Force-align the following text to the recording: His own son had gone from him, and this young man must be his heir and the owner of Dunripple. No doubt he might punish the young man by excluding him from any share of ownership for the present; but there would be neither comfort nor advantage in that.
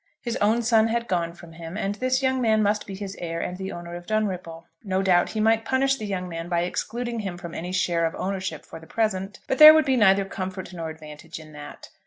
His 0.23 0.35
own 0.37 0.63
son 0.63 0.87
had 0.87 1.07
gone 1.07 1.33
from 1.33 1.51
him, 1.53 1.77
and 1.77 1.93
this 1.93 2.23
young 2.23 2.41
man 2.41 2.63
must 2.63 2.87
be 2.87 2.95
his 2.95 3.15
heir 3.21 3.39
and 3.39 3.55
the 3.57 3.71
owner 3.71 3.93
of 3.93 4.07
Dunripple. 4.07 4.63
No 4.83 5.03
doubt 5.03 5.29
he 5.33 5.39
might 5.39 5.63
punish 5.63 5.97
the 5.97 6.07
young 6.07 6.27
man 6.27 6.49
by 6.49 6.61
excluding 6.61 7.19
him 7.19 7.37
from 7.37 7.53
any 7.53 7.71
share 7.71 8.07
of 8.07 8.15
ownership 8.15 8.65
for 8.65 8.79
the 8.79 8.87
present; 8.87 9.41
but 9.45 9.59
there 9.59 9.75
would 9.75 9.85
be 9.85 9.95
neither 9.97 10.25
comfort 10.25 10.73
nor 10.73 10.89
advantage 10.89 11.39
in 11.39 11.51
that. 11.51 11.89